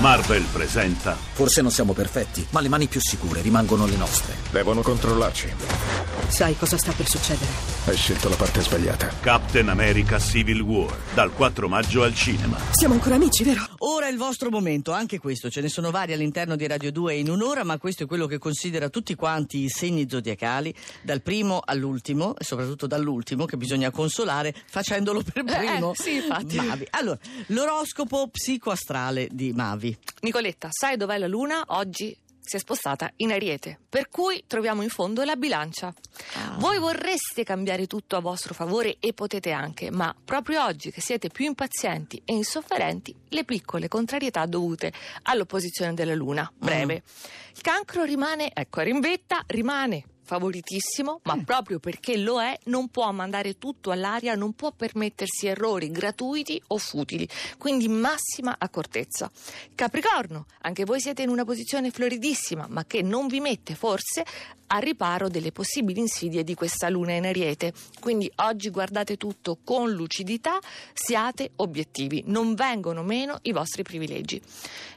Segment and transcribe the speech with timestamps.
[0.00, 4.34] Marvel presenta Forse non siamo perfetti, ma le mani più sicure rimangono le nostre.
[4.50, 5.54] Devono controllarci.
[6.28, 7.50] Sai cosa sta per succedere?
[7.86, 9.08] Hai scelto la parte sbagliata.
[9.20, 12.58] Captain America Civil War dal 4 maggio al cinema.
[12.72, 13.66] Siamo ancora amici, vero?
[13.78, 17.14] Ora è il vostro momento, anche questo, ce ne sono vari all'interno di Radio 2
[17.16, 21.60] in un'ora, ma questo è quello che considera tutti quanti i segni zodiacali, dal primo
[21.64, 25.92] all'ultimo, e soprattutto dall'ultimo, che bisogna consolare facendolo per primo.
[25.92, 26.56] Eh, sì, infatti.
[26.56, 26.86] Mavi.
[26.90, 29.89] Allora, l'oroscopo psicoastrale di Mavi.
[30.20, 31.62] Nicoletta, sai dov'è la luna?
[31.68, 32.16] Oggi
[32.50, 35.94] si è spostata in Ariete, per cui troviamo in fondo la bilancia.
[36.56, 41.28] Voi vorreste cambiare tutto a vostro favore e potete anche, ma proprio oggi che siete
[41.28, 47.02] più impazienti e insofferenti, le piccole contrarietà dovute all'opposizione della luna, breve.
[47.54, 53.58] Il cancro rimane, ecco, rinvetta, rimane favoritissimo, ma proprio perché lo è non può mandare
[53.58, 59.28] tutto all'aria, non può permettersi errori gratuiti o futili, quindi massima accortezza.
[59.74, 64.24] Capricorno, anche voi siete in una posizione floridissima, ma che non vi mette forse
[64.68, 67.72] a riparo delle possibili insidie di questa luna in ariete.
[67.98, 70.60] Quindi oggi guardate tutto con lucidità,
[70.92, 74.40] siate obiettivi, non vengono meno i vostri privilegi.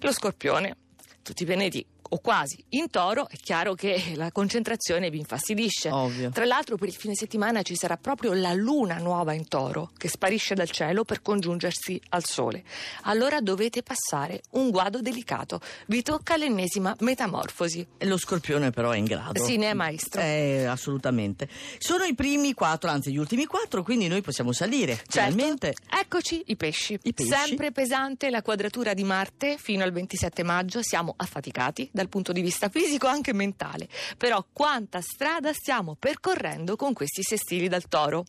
[0.00, 0.76] Lo scorpione,
[1.22, 5.90] tutti i pianeti o quasi in toro, è chiaro che la concentrazione vi infastidisce.
[5.90, 6.30] Ovvio.
[6.30, 10.08] Tra l'altro per il fine settimana ci sarà proprio la luna nuova in toro che
[10.08, 12.64] sparisce dal cielo per congiungersi al sole.
[13.02, 15.60] Allora dovete passare un guado delicato.
[15.86, 17.86] Vi tocca l'ennesima metamorfosi.
[17.96, 19.42] E Lo scorpione però è in grado.
[19.42, 20.20] Sì, ne è maestro.
[20.20, 21.48] Eh, assolutamente.
[21.78, 24.96] Sono i primi quattro, anzi gli ultimi quattro, quindi noi possiamo salire.
[24.96, 25.30] Certo.
[25.30, 25.74] Finalmente.
[25.88, 26.98] Eccoci i pesci.
[27.02, 27.30] I pesci.
[27.30, 30.82] Sempre pesante la quadratura di Marte fino al 27 maggio.
[30.82, 33.88] Siamo affaticati dal punto di vista fisico e anche mentale.
[34.18, 38.24] Però quanta strada stiamo percorrendo con questi sestili dal toro.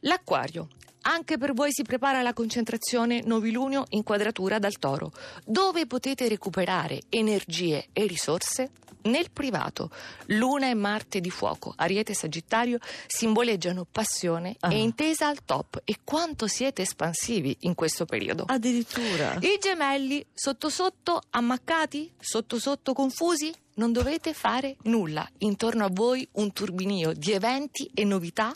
[0.00, 0.68] L'acquario.
[1.06, 5.12] Anche per voi si prepara la concentrazione novilunio in quadratura dal toro.
[5.44, 8.70] Dove potete recuperare energie e risorse?
[9.04, 9.90] Nel privato,
[10.28, 14.72] Luna e Marte di fuoco, Ariete e Sagittario simboleggiano passione Ah.
[14.72, 15.82] e intesa al top.
[15.84, 18.44] E quanto siete espansivi in questo periodo?
[18.46, 19.36] Addirittura.
[19.42, 23.52] I gemelli, sotto sotto ammaccati, sotto sotto confusi?
[23.76, 25.28] Non dovete fare nulla.
[25.38, 28.54] Intorno a voi un turbinio di eventi e novità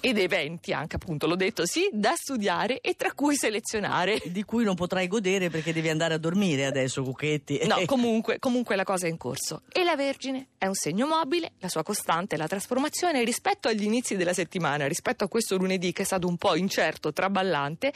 [0.00, 4.20] ed eventi anche appunto, l'ho detto, sì, da studiare e tra cui selezionare.
[4.26, 7.66] Di cui non potrai godere perché devi andare a dormire adesso, Cucchetti.
[7.66, 9.62] No, comunque, comunque la cosa è in corso.
[9.72, 13.84] E la Vergine è un segno mobile, la sua costante è la trasformazione rispetto agli
[13.84, 17.94] inizi della settimana, rispetto a questo lunedì che è stato un po' incerto, traballante.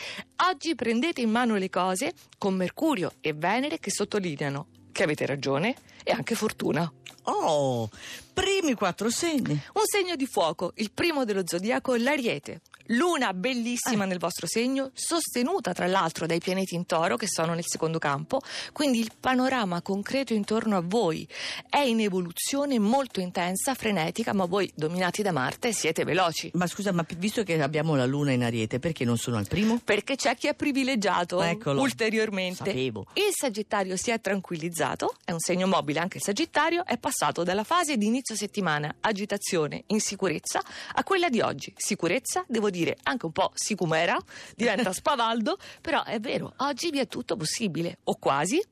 [0.48, 5.74] Oggi prendete in mano le cose con Mercurio e Venere che sottolineano che avete ragione
[6.04, 6.90] e anche fortuna.
[7.24, 7.90] Oh,
[8.32, 9.60] primi quattro segni.
[9.74, 12.60] Un segno di fuoco, il primo dello zodiaco, l'Ariete.
[12.88, 17.64] Luna bellissima nel vostro segno, sostenuta tra l'altro dai pianeti in toro che sono nel
[17.66, 18.42] secondo campo,
[18.74, 21.26] quindi il panorama concreto intorno a voi
[21.70, 26.50] è in evoluzione molto intensa, frenetica, ma voi dominati da Marte siete veloci.
[26.54, 29.80] Ma scusa, ma visto che abbiamo la luna in ariete, perché non sono al primo?
[29.82, 31.80] Perché c'è chi è privilegiato Eccolo.
[31.80, 32.64] ulteriormente.
[32.64, 33.06] Sapevo.
[33.14, 37.64] Il Sagittario si è tranquillizzato, è un segno mobile anche il Sagittario, è passato dalla
[37.64, 40.62] fase di inizio settimana, agitazione, insicurezza,
[40.92, 42.72] a quella di oggi, sicurezza, devo dire
[43.04, 44.18] anche un po' sicumera,
[44.54, 48.62] diventa spavaldo, però è vero, oggi vi è tutto possibile, o quasi.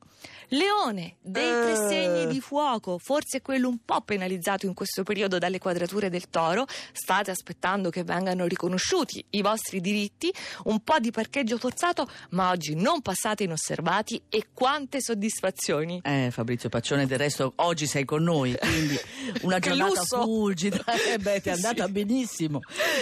[0.49, 1.87] Leone, dei tre Eh.
[1.87, 6.65] segni di fuoco, forse quello un po' penalizzato in questo periodo dalle quadrature del toro,
[6.91, 10.31] state aspettando che vengano riconosciuti i vostri diritti,
[10.65, 16.01] un po' di parcheggio forzato, ma oggi non passate inosservati e quante soddisfazioni.
[16.03, 18.97] Eh, Fabrizio Paccione, del resto oggi sei con noi, quindi
[19.43, 20.21] una giornata lusso!
[20.23, 20.83] fulgida.
[21.13, 21.91] Eh beh, ti è andata Sì.
[21.91, 22.59] benissimo.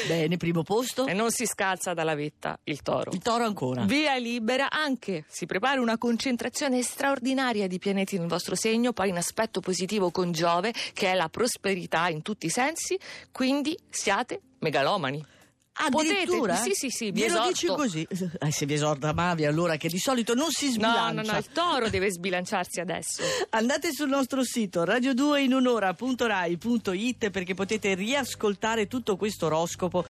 [0.08, 1.06] Bene, primo posto.
[1.06, 3.12] E non si scalza dalla vetta il toro.
[3.12, 3.84] Il toro ancora.
[3.84, 9.18] Via libera anche, si prepara una concentrazione straordinaria di pianeti nel vostro segno, poi in
[9.18, 12.98] aspetto positivo con Giove, che è la prosperità in tutti i sensi,
[13.32, 15.26] quindi siate megalomani.
[15.74, 16.56] Addirittura?
[16.56, 17.48] Potete- sì, sì, sì, vi esorto.
[17.48, 18.06] dici così?
[18.42, 21.22] Eh, se vi esorta Mavi, allora che di solito non si No, sbilancia.
[21.22, 23.24] no, no, il toro deve sbilanciarsi adesso.
[23.52, 30.00] Andate sul nostro sito radio2inunora.rai.it perché potete riascoltare tutto questo oroscopo